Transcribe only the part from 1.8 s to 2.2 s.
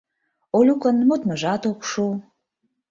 шу.